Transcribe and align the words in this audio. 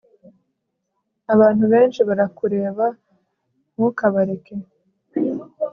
abantu 1.33 1.63
benshi 1.73 1.99
barakureba 2.07 2.85
ntukabareke 3.75 4.53